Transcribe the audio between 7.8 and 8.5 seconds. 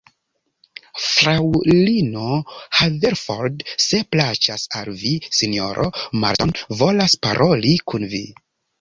kun vi.